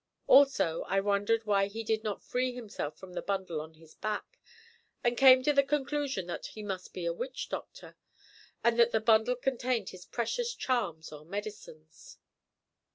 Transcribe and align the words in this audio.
Also 0.25 0.81
I 0.87 0.99
wondered 0.99 1.45
why 1.45 1.67
he 1.67 1.83
did 1.83 2.03
not 2.03 2.23
free 2.23 2.51
himself 2.53 2.97
from 2.97 3.13
the 3.13 3.21
bundle 3.21 3.61
on 3.61 3.75
his 3.75 3.93
back, 3.93 4.39
and 5.03 5.15
came 5.15 5.43
to 5.43 5.53
the 5.53 5.61
conclusion 5.61 6.25
that 6.25 6.47
he 6.47 6.63
must 6.63 6.91
be 6.91 7.05
a 7.05 7.13
witch 7.13 7.49
doctor, 7.49 7.95
and 8.63 8.79
that 8.79 8.89
the 8.89 8.99
bundle 8.99 9.35
contained 9.35 9.89
his 9.89 10.05
precious 10.07 10.55
charms 10.55 11.11
or 11.11 11.23
medicines. 11.23 12.17